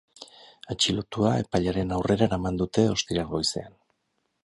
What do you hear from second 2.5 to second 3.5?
dute ostiral